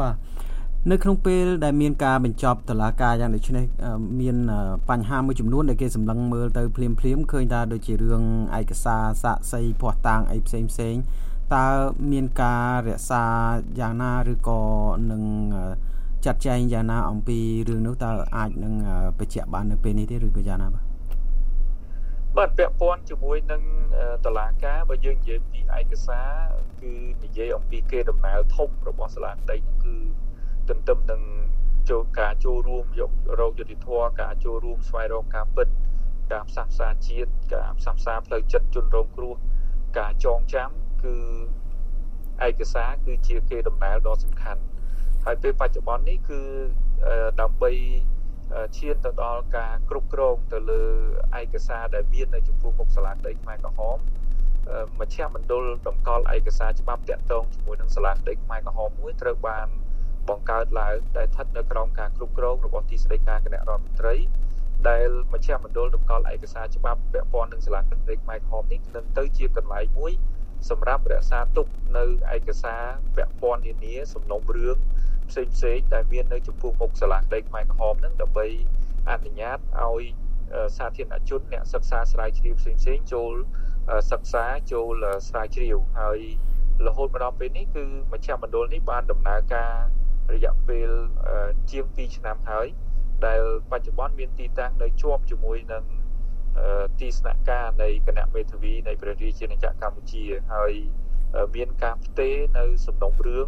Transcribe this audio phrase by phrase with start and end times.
[0.00, 0.14] បាទ
[0.90, 3.64] នៅក្នុងពេលដែលមានការបញ្ចប់តឡាការយ៉ាងដូចនេះ
[4.20, 4.36] មាន
[4.90, 8.22] បញ្ហាមួយចំនួនដែលគេសម្លឹងមើលទៅភ្លាមភ្លាមឃើញថាដូចជារឿង
[8.58, 10.94] ឯកសារសាក់សីភ័ស្តុតាងអីផ្សេងផ្សេង
[11.54, 11.66] តើ
[12.12, 13.24] មានការរក្សា
[13.80, 14.60] យ៉ាងណាឬក៏
[15.10, 15.22] នឹង
[16.24, 17.38] ចាត់ចែងយ៉ាងណាអំពី
[17.68, 18.74] រឿងនោះតើអាចនឹង
[19.18, 20.89] បញ្ជាក់បាននៅពេលនេះទេឬក៏យ៉ាងណាបាទ
[22.40, 23.62] បាទពាក់ព័ន្ធជាមួយនឹង
[24.26, 26.30] តឡាការបើយើងនិយាយពីឯកសារ
[26.80, 26.92] គឺ
[27.24, 29.96] និយាយអំពីគេដំណើរធំរបស់សាលាក្តីគឺ
[30.68, 31.22] ទន្ទឹមនឹង
[31.90, 33.88] ចូលការចូលរួមយករោគយុតិធធ
[34.20, 35.68] ការចូលរួមស្វែងរកការពិត
[36.32, 39.34] ការផ្សះផ្សាជាតិការផ្សះផ្សាផ្លូវចិត្តជនរងគ្រោះ
[39.98, 40.70] ការចងចាំ
[41.04, 41.16] គឺ
[42.46, 44.62] ឯកសារគឺជាគេដំណើរដ៏សំខាន់
[45.24, 46.40] ហើយពេលបច្ចុប្បន្ននេះគឺ
[47.40, 47.72] ដើម្បី
[48.76, 50.82] ឈានទៅដល់ការគ្រប់គ្រងទៅលើ
[51.40, 53.98] ឯកសារដែលមាននៅចំពោះមុខសាលាក្តីខ្មែរក្រហម
[55.00, 59.68] មជ្ឈមណ្ឌលតម្កល់ឯកសារច្បាប់តាក់ទងជាមួយនឹងសាលាក្តីខ្មែរក្រហមមួយត្រូវបាន
[60.28, 64.14] បង្កើតឡើងដែលស្ថិតនៅក្រោមការគ្រប់គ្រងរបស់ទីស្តីការគណៈរដ្ឋមន្ត្រី
[64.88, 70.12] ដែលមជ្ឈមណ្ឌលតម្កល់ឯកសារច្បាប់ពាក់ព័ន្ធនឹងសាលាក្តីខ្មែរក្រហមនេះនឹងទៅជាកន្លែងមួយ
[70.70, 72.82] សម្រាប់រក្សាទុកនៅឯកសារ
[73.16, 74.76] ពាក់ព័ន្ធនានាសំណុំរឿង
[75.30, 78.46] ផ្សេងផ្សេងដែលមាននៅចំពោះមុខសាលាក្តីខ្មែរក្រហមហ្នឹងដើម្បី
[79.10, 80.02] អនុញ្ញាតឲ្យ
[80.76, 83.34] សាធារណជនអ្នកសិក្សាស្រាវជ្រាវផ្សេងផ្សេងចូល
[84.10, 84.94] សិក្សាចូល
[85.28, 86.20] ស្រាវជ្រាវហើយ
[86.86, 89.72] រហូតមកដល់ពេលនេះគឺមជ្ឈមណ្ឌលនេះបានដំណើរការ
[90.34, 90.88] រយៈពេល
[91.70, 92.66] ជាង2ឆ្នាំហើយ
[93.26, 95.84] ដែលបច្ចុប្បន្នមានទីតាំងនៅជាប់ជាមួយនឹង
[97.00, 100.22] ទីស្នាក់ការនៃគណៈមេធាវីនៃព្រះរាជាណាចក្រកម្ពុជា
[100.54, 100.72] ហើយ
[101.54, 103.46] មានការផ្ទេរនៅសំណុំរឿង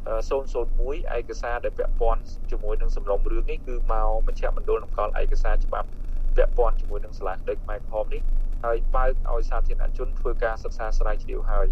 [0.00, 5.88] 001ឯកសារដែលពាក់ព័ន្ធជាមួយនឹងសំណុំរឿងនេះគឺមកមជ្ឈមណ្ឌលនគរឯកសារច្បាប់
[6.36, 8.22] ពាក់ព័ន្ធជាមួយនឹងសាលាដឹកខ្មែរក្រហមនេះ
[8.64, 11.66] ហើយបើកឲ្យសាធារណជនធ្វើការសិក្សាស្រាវជ្រាវហើយ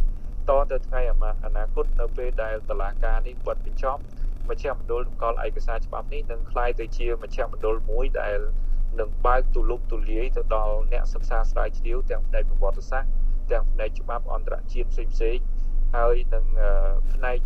[0.49, 1.01] តទៅថ្ងៃ
[1.45, 4.01] អនាគតនៅពេលដែលតឡាការនេះបិទបញ្ចប់
[4.49, 8.39] មជ្ឈមណ្ឌលនគរឯកសារច្បាប់នេះនឹងคล้ายទៅជាមជ្ឈមណ្ឌលមួយដែល
[9.01, 13.11] នឹងបើកទូលំទូលាយទៅដល់អ្នកសិក្សាស្រាវជ្រាវទាំងផ្នែកប្រវត្តិសាស្ត្រ
[13.53, 15.37] ទាំងផ្នែកច្បាប់អន្តរជាតិផ្សេងផ្សេង
[15.96, 16.46] ហើយនឹង
[17.12, 17.40] ផ្នែក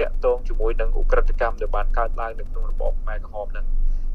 [0.00, 3.66] តាក់ទងជាមួយនឹងឧក្រិដ្ឋកម្មដែលបានកើតឡើងនៅក្នុងរបបខ្មែរក្រហមហ្នឹង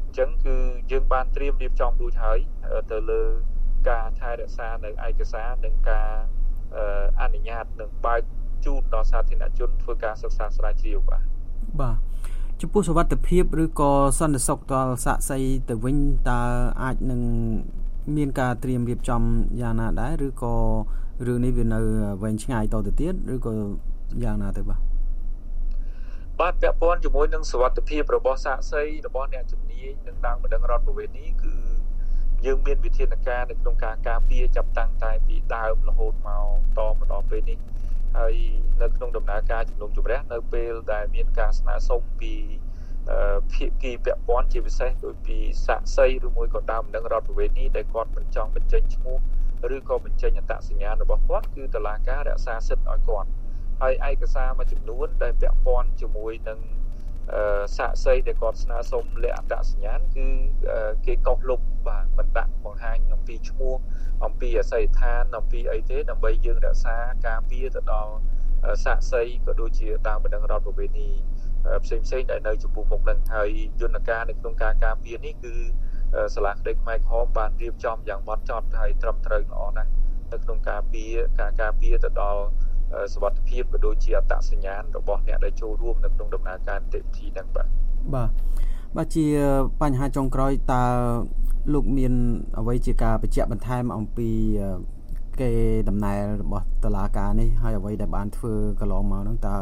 [0.04, 0.56] អញ្ចឹងគឺ
[0.92, 2.38] យើងបានត្រៀមរៀបចំរួចហើយ
[2.92, 3.22] ទៅលើ
[3.88, 6.08] ការថែរក្សានៅឯកសារនិងការ
[7.20, 8.22] អនុញ្ញាតនឹងបើក
[8.64, 11.22] ជូនដល់សាធារណជនធ្វើការសិក្សាស្រាវជ្រាវបាទ
[11.80, 11.96] បាទ
[12.60, 15.38] ចំពោះសវត្ថភាពឬក៏សន្តិសុខដល់សាក់សី
[15.68, 15.96] ទៅវិញ
[16.28, 16.40] តើ
[16.82, 17.20] អាចនឹង
[18.16, 19.22] មានការត្រៀមរៀបចំ
[19.60, 20.54] យ៉ាងណាដែរឬក៏
[21.22, 21.78] រឿងនេះវានៅ
[22.22, 23.52] វែងឆ្ងាយតទៅទៀតឬក៏
[24.24, 24.80] យ៉ាងណាទៅបាទ
[26.40, 31.54] បាទពាក់ព័ន្ធជាមួយនឹងសវត្ថភាពរបស់សាកសីរបស់អ្នកជំនាញនឹងដើមបណ្ដឹងរដ្ឋប្រវេណនេះគឺ
[32.44, 37.58] យើងមានវិធានការនៅក្នុងការការពារចាប់តាំងតែពីដើមរហូតមកតមកដល់ពេលនេះ
[38.18, 38.34] ហើយ
[38.82, 42.32] នៅក្នុងដំណើរការជំនុំជម្រះនៅពេលដែលមានការស្នើសុំពី
[43.52, 45.36] ភាគីពាក់ព័ន្ធជាពិសេសដូចពី
[45.66, 49.18] សាក់សីឬមួយក៏ដើមនឹងរដ្ឋប្រវេណនេះដែលគាត់មិនចង់បញ្ចេញឈ្មោះ
[49.76, 53.28] ឬក៏បញ្ចេញអត្តសញ្ញាណរបស់គាត់គឺតឡាការរក្សាសិទ្ធិឲ្យគាត់
[53.82, 56.58] ហើយឯកសារមួយចំនួនដែលពាក់ព័ន្ធជាមួយនឹង
[57.76, 60.26] សាក់សីដែលគាត់ស្នើសុំលក្ខអត្តសញ្ញាណគឺ
[61.06, 63.74] គេកោសលុបបាទមិនដាក់បង្ហាញអំពីឈ្មោះ
[64.24, 66.96] អំពីអាស័យដ្ឋានអំពីអីទេដើម្បីយើងរក្សា
[67.26, 68.12] ការពារទៅដល់
[68.84, 71.08] សាក់សីក៏ដូចជាតាមបណ្ដឹងរដ្ឋប្រវេណី
[71.84, 73.50] ផ្សេងផ្សេងដែលនៅចំពោះមុខនឹងហើយ
[73.80, 75.54] យន្តការនៅក្នុងការការពារនេះគឺ
[76.34, 79.90] សាលាក្តីខ្មែរក្រហមបានរៀបចំយ៉ាងម៉ត់ចត់ហើយត្រឹមត្រូវល្អណាស់
[80.32, 82.40] នៅក្នុងការពារការការពារទៅដល់
[83.14, 87.66] សវត្ថភាពក៏ដូចជាអត្តសញ្ញាណរបស់អ្នកដែលចូលរួមនៅក្នុងដំណើរការនីតិវិធីទាំងបាទ
[88.14, 88.30] បាទ
[88.96, 89.26] បាទជា
[89.82, 90.84] បញ្ហាចុងក្រោយតើ
[91.72, 92.12] លោកមាន
[92.58, 94.30] អ្វីជាការបញ្ជាក់បន្ថែមអំពី
[95.40, 95.50] គេ
[95.88, 99.56] ដំណើររបស់តឡាការនេះហើយអ្វីដែលបានធ្វើកន្លងមកហ្នឹងតើ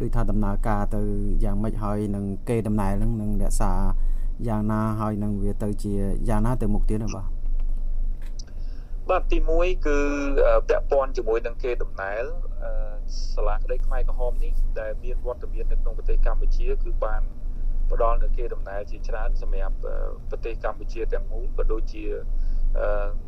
[0.00, 1.02] ដូចថាដំណើរការទៅ
[1.44, 3.72] យ៉ាងម៉េចហើយនឹងគេដំណើរហ្នឹងនឹងរក្សា
[4.48, 5.92] យ៉ាងណាហើយនឹងវាទៅជា
[6.28, 7.26] យ៉ាងណាទៅមុខទៀតបាទ
[9.10, 9.98] បាទទី1គឺ
[10.68, 12.22] ពាក់ព័ន្ធជាមួយនឹងគេដំណើរ
[13.34, 17.22] សាលាក្តីខ្មែរក្រហមនេះដែលមានវត្តមាននៅក្នុងប្រទេសកម្ពុជា គឺបាន
[17.90, 19.76] ផ្ដល់នូវគេដំណើរជាច្រើនសម្រាប់
[20.30, 22.04] ប្រទេសកម្ពុជាទាំងមូលក៏ដូចជា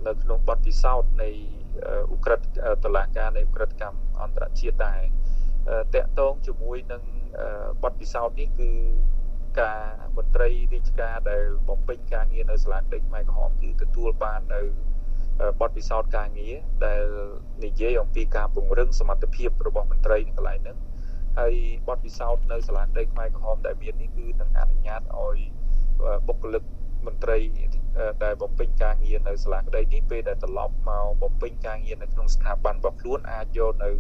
[0.07, 1.31] នៅក្នុងបទពិសោធន៍នៃ
[2.15, 2.47] ឧក្រិដ្ឋ
[2.85, 5.03] តឡាការនៃឧក្រិដ្ឋកម្មអន្តរជាតិដែរ
[5.95, 7.03] តកតងជាមួយនឹង
[7.83, 8.71] បទពិសោធន៍នេះគឺ
[9.61, 9.79] ការ
[10.17, 14.61] មន្ត្រីរាជការដែលបំពេញការងារនៅសាលាដេកខ្មែរក្រហមគឺទទួលបាននៅ
[15.61, 16.55] បទពិសោធន៍ការងារ
[16.87, 17.03] ដែល
[17.65, 20.79] និយាយអំពីការពង្រឹងសមត្ថភាពរបស់មន្ត្រីនៅកន្លែងហ្នឹង
[21.39, 21.55] ហើយ
[21.89, 25.39] បទពិសោធន៍នៅសាលាដេកខ្មែរក្រហមដែលមាននេះគឺនឹងអនុញ្ញាតឲ្យ
[26.27, 26.63] បុគ្គលិក
[27.07, 27.39] មន្ត្រី
[28.25, 33.91] ដែលបំពេញការងារនៅសាលាក្តីនេះពេលដែលត្រឡប់មកបំពេញការងារនៅក្នុងស្ថាប័នរបស់ខ្លួនអាចយកនៅ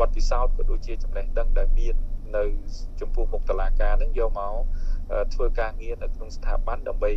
[0.00, 1.88] បទពិសោធន៍ក៏ដូចជាចំណេះដឹងដែលមា
[2.34, 2.38] ន
[3.00, 4.54] ចំពោះមុខតឡាការនឹងយកមក
[5.34, 7.12] ធ្វើការងារនៅក្នុងស្ថាប័នដើម្បី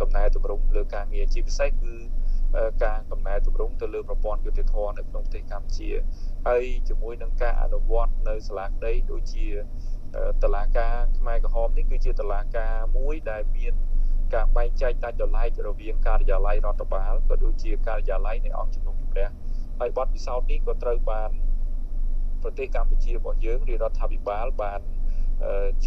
[0.00, 1.94] កំណែតម្រង់លើការងារជាពិសេសគឺ
[2.84, 5.90] ការកំណែតម្រង់ទៅលើប្រព័ន្ធយុតិធម៌នៅក្នុងប្រទេសកម្ពុជា
[6.46, 9.46] ហើយជាមួយនឹងការអនុវត្តនៅសាលាក្តីដូចជា
[10.42, 13.74] តឡាការខ្មែរក្រហមនេះគឺជាតឡាការមួយដែលមាន
[14.34, 19.28] ការបែងចែកដាច់ដោយឡែករវាងការិយាល័យរដ្ឋបាលក៏ដូចជាការិយាល័យនៃអង្គជំនុំជម្រះ
[19.80, 21.30] ហើយបទពិសោធន៍នេះក៏ត្រូវបាន
[22.42, 24.80] ប្រទេសកម្ពុជារបស់យើងរាជរដ្ឋាភិបាលបាន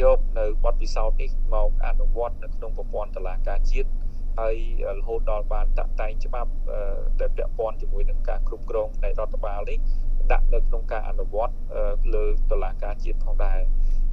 [0.01, 3.89] យកនៅបទពិសោធន៍នេះមកអនុវត្តនៅក្នុងប្រព័ន្ធតុលាការជាតិ
[4.39, 4.55] ហើយ
[4.97, 6.51] រហូតដល់បានតាក់តែងច្បាប់
[7.19, 9.79] ដែលពាក់ព័ន្ធជាមួយនឹងការគ្រប់គ្រងនៃរដ្ឋបាលនេះ
[10.31, 11.55] ដាក់នៅក្នុងការអនុវត្ត
[12.13, 13.59] លើតុលាការជាតិផងដែរ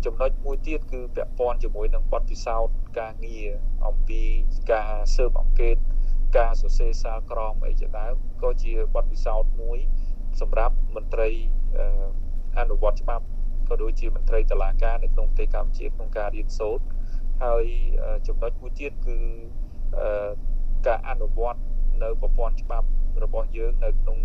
[0.05, 3.49] ចំណុចមួយទៀតគឺពាក់ព័ន្ធជាមួយនឹងបទពិសោធន៍ការងារ
[3.87, 4.23] អំពី
[4.73, 5.77] ការស៊ើបអង្កេត
[6.39, 9.79] ការសរសេរសារក្រមអីជាដើមក៏ជាបទពិសោធន៍មួយ
[10.41, 11.29] សម្រាប់មន្ត្រី
[12.61, 13.25] អនុវត្តច្បាប់
[13.69, 16.85] ក៏ដូចជាមន្ត្រីតុលាការនៅក្នុងប្រទេសកម្ពុជាក្នុងការរៀនសូត្រ
[17.45, 17.65] ហើយ
[18.27, 19.17] ចំណុចមួយទៀតគឺ
[20.87, 21.61] ការអនុវត្ត
[22.03, 22.87] នៅប្រព័ន្ធច្បាប់
[23.25, 24.19] របស់យើងនៅក្នុង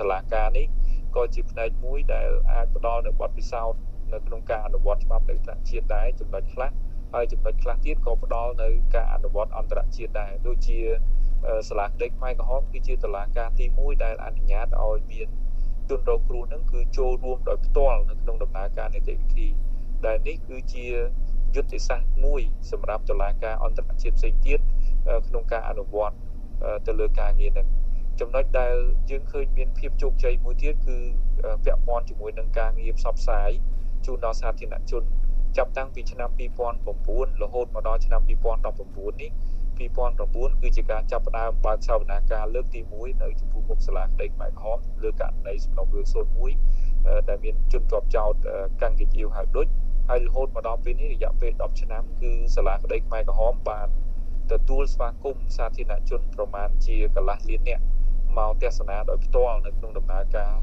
[0.00, 0.66] តុលាការនេះ
[1.16, 3.80] ក៏ជាផ្នែកមួយដែលអាចផ្ដល់នៅបទពិសោធន៍
[4.12, 6.70] នៅក្នុងការអនុវត្តច្បាប់នៅថ្នាក់ជាតិដែរចំណុចខ្លះ
[7.14, 10.78] ហើយចំណុចខ្លះទៀតក៏ផ្ដល់នៅការអនុវត្តអន្តរជាតិដែរដូចជា
[11.68, 15.28] សាលាក្តីខ្មែរក្រហមគឺជាតុលាការទី1ដែលអនុញ្ញាតឲ្យមាន
[15.90, 19.46] ជនរងគ្រោះនឹងគឺចូលរួមដោយផ្ទាល់នៅក្នុងដំណើរការនីតិវិធី
[20.06, 20.84] ដែលនេះគឺជា
[21.54, 22.40] យុទ្ធសាស្ត្រមួយ
[22.70, 24.60] សម្រាប់តុលាការអន្តរជាតិផ្សេងទៀត
[25.28, 26.16] ក្នុងការអនុវត្ត
[26.86, 27.66] ទៅលើការងារនេះ
[28.20, 28.74] ចំណុចដែល
[29.10, 30.96] យើងឃើញមានភាពជោគជ័យមួយទៀតគឺ
[31.64, 33.50] ពាក់ព័ន្ធជាមួយនឹងការងារផ្សព្វផ្សាយ
[34.06, 35.02] ជូនដល់សាធារណជន
[35.56, 36.30] ចាប់តាំងពីឆ្នាំ
[36.80, 38.20] 2009រហូតមកដល់ឆ្នាំ
[38.70, 39.30] 2019នេះ
[39.80, 46.06] 2009គឺជាការចាប់ផ្ដើមបើកសវនាការលើកទី1នៅចំពោះមុខសាលាក្តីខ្មែរក្រហមលើករណីសំណុំរឿង
[46.66, 48.34] 01ដែលមានជនជាប់ចោត
[48.82, 49.66] កាំងកាជាវហៅដូច
[50.08, 53.88] ហើយរហូតមកដល់ពេលនេះរយៈពេល10ឆ្នាំគឺសាលាក្តីខ្មែរក្រហមបាន
[54.52, 57.84] ទទួលស្វាគមន៍សាធារណជនប្រមាណជាកន្លះលាននាក់
[58.38, 60.54] មកទស្សនាដោយផ្ទាល់នៅក្នុងដំណើរការ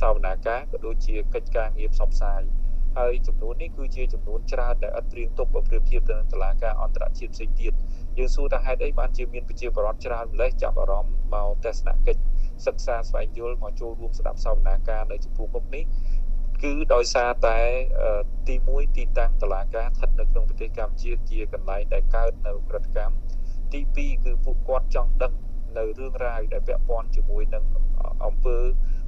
[0.00, 2.42] សវនាការក៏ដូចជាកិច្ចការងារផ្សព្វផ្សាយ
[2.98, 7.72] ហើយចំនួននេះគឺជាចំនួនច្រើនដែលឥតត្រៀមទុកបើប្រៀបធៀបទៅនឹងតឡាការអន្តរជាតិផ្សេងទៀត
[8.18, 12.22] យើងសួរថាហេតុអីបានជាមានប្រជាពលរដ្ឋច្រើនម្លេះចាប់អារម្មណ៍មកទស្សនកិច្ច
[12.66, 15.84] សិក្សាស្វែងយល់មកចូលរួមស្ដាប់សវនាការនៅចំពោះមុខនេះ
[16.62, 17.58] គឺដោយសារតែ
[18.48, 23.16] ទី1ទីតាំងតឡាការស្ថិតនៅក្នុងប្រទេសកម្ពុជាជាកន្លែងដែលកើតនៅក្រតកម្ម
[23.72, 25.32] ទី2គឺពួកគាត់ចង់ដឹង
[25.78, 27.64] នៅរឿងរ៉ាវដែលពាក់ព័ន្ធជាមួយនឹង
[28.24, 28.58] អង្គើ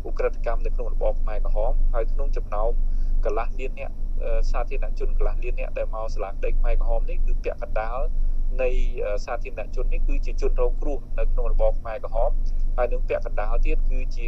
[0.08, 2.70] ឧក្រិដ្ឋកម្មនៅក្នុងរបបខ្មែរក្រហមហើយក្នុងចំណោម
[3.24, 3.90] កន្លះលានអ្នក
[4.50, 7.98] សាធារណជនកន្លះលានអ្នកដែលមកសាលាដីខ្មែរក្រហមនេះគឺពាក់កណ្ដាល
[8.62, 8.68] នៃ
[9.24, 12.30] សាធារណជននេះគឺជាជនរងគ្រោះនៅក្នុងរបបខ្មែរក្រហម
[12.76, 14.26] ហើយនឹងពាក់កណ្ដាលទៀតគឺជា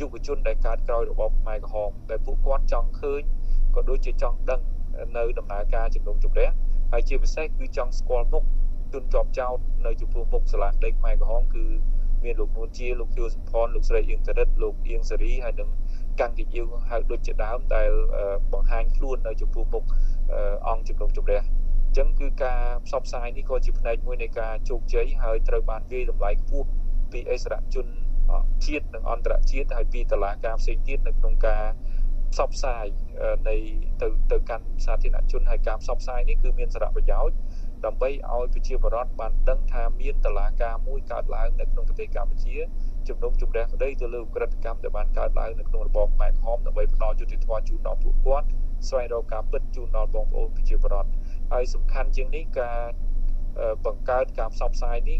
[0.00, 3.22] យុវជនដែលកើតក្រោយរបបខ្មែរក្រហមដែលពួកគាត់ចង់ឃើញ
[3.74, 4.60] ក៏ដូចជាចង់ដឹង
[5.16, 6.48] នៅដំណើរការជំនុំជម្រះ
[6.92, 8.44] ហើយជាពិសេសគឺចង់ស្គាល់មុខ
[8.92, 11.64] ជនជាប់ចោតនៅចំពោះមុខសាលាដីខ្មែរក្រហមគឺ
[12.24, 15.68] មានលោកនួនជាលោកខៀវសំផនលោកស្រីអៀងចរិតលោកអៀងសេរីហើយនឹង
[16.20, 17.90] កាន់កិយាវហៅដូចជាដើមដែល
[18.52, 19.84] បង្ហាញខ្លួននៅចំពោះមុខ
[20.68, 21.40] អង្គជំនុំជម្រះ
[21.90, 26.68] អញ្ចឹងគឺការផ្សព្វផ្សាយនេះក៏ជាផ្នែកមួយនៃការជោគជ័យហើយត្រូវបានវាយតម្លៃខ្ពស់
[27.12, 27.86] ពីអិសរាជជន
[28.66, 31.64] ជាតិនិងអន្តរជាតិហើយពីតឡាការផ្សេងទៀតនៅក្នុងការ
[32.32, 32.84] ផ្សព្វផ្សាយ
[33.48, 33.56] នៃ
[34.02, 37.36] ទៅទៅកាន់សាធារណជនហើយការផ្សព្វផ្សាយនេះគឺមានសារៈប្រយោជន៍
[37.84, 42.56] ដើម្បីឲ្យប្រជាពលរដ្ឋបានដឹងថាមានតឡាការមួយកើតឡើងនៅក្នុងប្រទេសកម្ពុជា
[43.08, 48.46] ជំនុំជម្រះក្តីទៅលើក្រិតកម្មដែលបានកើតឡើងនៅក្នុងរបបខ្មែរក្រហមដើម្បីផ្ដល់យុត្តិធម៌ជូនដល់ពួកគាត់
[48.88, 51.10] ស្វែងរកការពិតជូនដល់បងប្អូនប្រជាពលរដ្ឋ
[51.52, 52.78] ហើយសំខាន់ជាងនេះការ
[53.86, 55.18] បង្កើតការផ្សព្វផ្សាយនេះ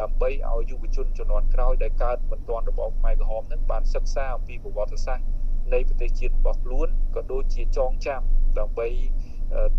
[0.00, 5.26] ដើម្បីឲ្យយុវជនជំនាន់ក្រោយដែលកើតមិនទាន់របបខ្មែរក្រហមនឹងបានសិក្សាអំពីប្រវត្តិសាស្ត្រ
[5.72, 8.22] នៃប្រទេសជាតិរបស់ខ្លួនក៏ដូចជាចងចាំ
[8.58, 8.88] ដើម្បី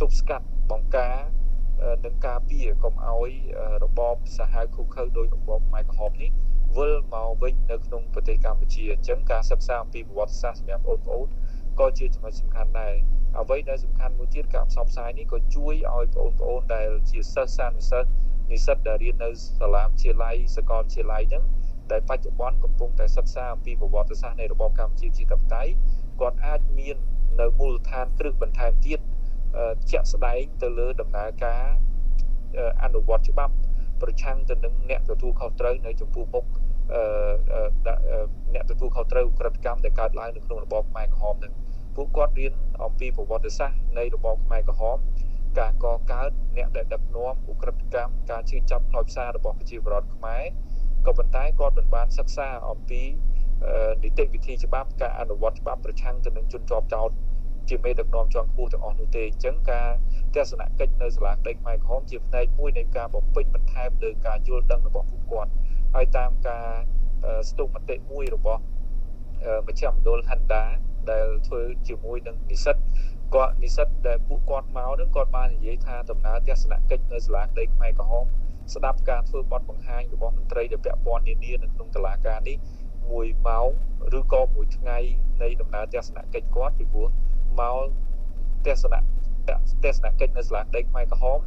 [0.01, 1.15] ទប់ស្កាត់បង្ការ
[2.05, 3.31] នឹងការពារកុំឲ្យ
[3.83, 6.31] របបសាហាវឃុខើដោយរបបខ្មែរក្រហមនេះ
[6.77, 11.27] វិលមកវិញនៅក្នុងប្រទេសកម្ពុជាអញ្ចឹងការសិក្សាអំពីប្រវត្តិសាស្ត្រសម្រាប់បងប្អូន
[11.79, 12.93] ក៏ជាចំណុចសំខាន់ដែរ
[13.41, 18.09] អ្វីដែលសំខាន់មួយទៀតការផ្សព្វផ្សាយនេះក៏ជួយឲ្យបងប្អូនដែលជាសិស្សសានុសិស្ស
[18.51, 21.43] និស្សិតដែលរៀននៅសាលាវិទ្យាល័យសាកលវិទ្យាល័យហ្នឹង
[21.91, 25.63] ដែលបច្ចុប្បន្នកំពុងតែសិក្សាអំពីប្រវត្តិសាស្ត្រនៃរបបកម្ពុជាជាតបតៃ
[26.21, 26.97] គាត់អាចមាន
[27.41, 28.99] នៅមូលដ្ឋានគ្រឹះបន្ថែមទៀត
[29.91, 31.63] ជាក់ស្ដែងទៅលើដំណើរការ
[32.83, 33.53] អនុវត្តច្បាប់
[34.01, 36.45] ប្រឆាំងទៅនឹងអ្នកទទួលខុសត្រូវនៅចំពោះមុខ
[38.53, 41.53] អ្នកទទួលខុសត្រូវក្រិតកម្មដែលកើតឡើងនៅក្នុងរបបខ្មែរក្រហមនឹង
[41.95, 44.97] ពួកគាត់រៀនអំពីប្រវត្តិសាស្ត្រនៃរបបខ្មែរក្រហម
[45.59, 50.43] ការកកើតអ្នកដែលដឹកនាំឧក្រិដ្ឋកម្មការជឿចាប់ផ្លោយផ្សាររបស់ប្រជាពលរដ្ឋខ្មែរ
[51.05, 53.01] ក៏ប៉ុន្តែគាត់មិនបានសិក្សាអំពី
[54.03, 57.09] នីតិវិធីច្បាប់ការអនុវត្តច្បាប់ប្រឆាំងទៅនឹងជនជាប់ចោត
[57.69, 59.89] ជាមេដឹកនាំជាន់ខ្ពស់ទាំងអស់នោះទេអញ្ចឹងការ
[60.35, 65.51] ទស្សនកិច្ចនៅសាលាក្តីខ្មែរក្រហមជាផ្នែកមួយនៃការបំពេញបន្ថែមលើការយល់ដឹងរបស់ពួកគាត់
[65.95, 66.67] ហើយតាមការ
[67.49, 68.61] ស្ទុះមតិមួយរបស់
[69.67, 70.63] មជ្ឈមណ្ឌល Handa
[71.11, 72.75] ដែលធ្វើជាមួយនឹងនិស្សិត
[73.35, 78.25] គាត់និស្សិតដែលពួកគាត់មកនឹងគាត់បាននិយាយថាដំណើរទស្សនកិច្ចនៅសាលាក្តីខ្មែរក្រហម
[78.73, 82.57] ស្ដាប់ការធ្វើបទបង្ហាញរបស់មន្ត្រីដែលពាក់ព័ន្ធនានានៅក្នុងតុលាការនេះ
[83.11, 83.69] មួយម៉ោង
[84.17, 84.97] ឬក៏មួយថ្ងៃ
[85.41, 87.07] នៃដំណើរទស្សនកិច្ចគាត់ពីព្រោះ
[87.59, 87.85] មក
[88.65, 88.95] ទស្សន
[89.83, 91.39] ទស្សនកិច្ចនៅសាលាក្តីខ្មែរក្រហម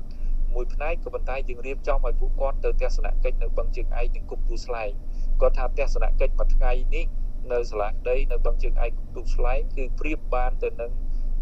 [0.54, 4.90] មួយផ្នែកក៏ប៉ុន្តែយើងរៀបចំឲ្យពួកគាត់ទៅទស្សនកិច្ចនៅបឹងជើងឯកនិងគុកទូស្លែង
[5.40, 7.04] គាត់ថាទស្សនកិច្ចមួយថ្ងៃនេះ
[7.52, 10.92] នៅសាលាក្តីនៅបឹងជើងឯកគុកទូស្លែងគឺប្រៀបបានទៅនឹង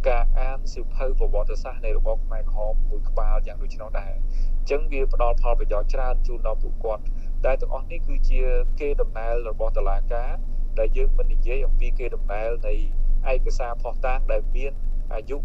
[0.09, 4.13] ការអានសិភៅប្រវត្តិសាស្ត្រនៃរបបខ្មែរក្រហមមួយក្បាលយ៉ាងដូចនោះដែរ
[4.59, 7.03] អញ្ចឹងវាផ្ដល់ផលប្រយោជន៍ច្រើនជូនដល់ពួកគាត់
[7.45, 8.41] តែទាំងអស់នេះគឺជា
[8.81, 10.31] គេដំណើររបស់តឡាការ
[10.79, 12.75] ដែលយើងមិននិយាយអំពីគេដំណើរនៃ
[13.33, 14.73] ឯកសារផុសតាងដែលមាន
[15.15, 15.37] អាយុ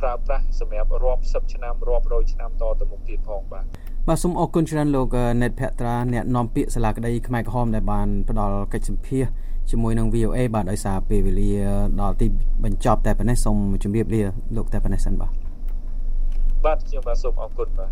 [0.00, 3.64] ប្រើប្រាស់សម្រាប់រាប់សិបឆ្នាំរាប់រយឆ្នាំតទៅមុខទៀតផងបាទ
[4.08, 9.24] បាទសូមអរគុណច្រើនលោកណេតភក្ត្រាអ្នកនាំពាក្យសាលាក្តីខ្មែរក្រហមដែលបានផ្ដល់កិច្ចសម្ភាស
[9.70, 11.50] ជាមួយនឹង VOA បាទដោយសារពេលវេលា
[12.00, 12.26] ដល់ទី
[12.64, 14.22] បញ្ចប់តែប៉ុណ្ណេះសូមជម្រាបលា
[14.56, 15.32] លោកតែប៉ុណ្ណេះសិនបាទ
[16.64, 17.90] បាទខ្ញុំបាទសូមអរគុណបាទ